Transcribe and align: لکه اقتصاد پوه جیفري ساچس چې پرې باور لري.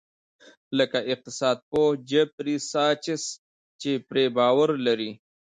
لکه 0.77 0.99
اقتصاد 1.13 1.57
پوه 1.69 1.87
جیفري 2.09 2.55
ساچس 2.71 3.23
چې 3.81 3.91
پرې 4.09 4.25
باور 4.37 4.69
لري. 4.87 5.11